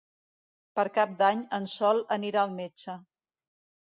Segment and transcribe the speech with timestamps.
[0.79, 2.95] Per Cap d'Any en Sol anirà al metge.